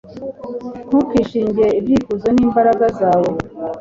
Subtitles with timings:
[0.87, 3.29] ntukishinge ibyifuzo n'imbaraga zawe